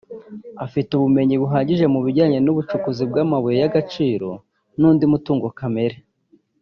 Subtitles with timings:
[0.65, 4.29] Afite Ubumenyi buhagije mu bijyanye n’ubucukuzi bw’amabuye y’agaciro
[4.79, 5.97] n’undi mutungo kamere